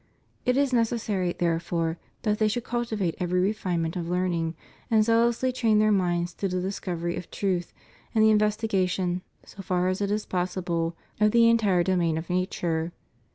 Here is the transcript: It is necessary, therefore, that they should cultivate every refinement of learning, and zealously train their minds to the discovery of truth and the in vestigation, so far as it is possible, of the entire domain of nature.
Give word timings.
It 0.47 0.57
is 0.57 0.73
necessary, 0.73 1.33
therefore, 1.37 1.99
that 2.23 2.39
they 2.39 2.47
should 2.47 2.63
cultivate 2.63 3.13
every 3.19 3.39
refinement 3.39 3.95
of 3.95 4.09
learning, 4.09 4.55
and 4.89 5.05
zealously 5.05 5.51
train 5.51 5.77
their 5.77 5.91
minds 5.91 6.33
to 6.33 6.47
the 6.47 6.59
discovery 6.59 7.17
of 7.17 7.29
truth 7.29 7.71
and 8.15 8.23
the 8.23 8.31
in 8.31 8.39
vestigation, 8.39 9.21
so 9.45 9.61
far 9.61 9.89
as 9.89 10.01
it 10.01 10.09
is 10.09 10.25
possible, 10.25 10.95
of 11.19 11.29
the 11.29 11.47
entire 11.47 11.83
domain 11.83 12.17
of 12.17 12.31
nature. 12.31 12.93